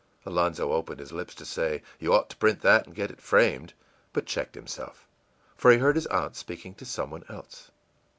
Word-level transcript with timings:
î 0.25 0.31
Alonzo 0.31 0.71
opened 0.71 0.99
his 0.99 1.11
lips 1.11 1.35
to 1.35 1.45
say, 1.45 1.83
ìYou 2.01 2.09
ought 2.11 2.29
to 2.31 2.37
print 2.37 2.61
that, 2.61 2.87
and 2.87 2.95
get 2.95 3.11
it 3.11 3.21
framed,î 3.21 3.73
but 4.13 4.25
checked 4.25 4.55
himself, 4.55 5.07
for 5.55 5.69
he 5.71 5.77
heard 5.77 5.93
his 5.95 6.07
aunt 6.07 6.35
speaking 6.35 6.73
to 6.73 6.85
some 6.85 7.11
one 7.11 7.23
else. 7.29 7.69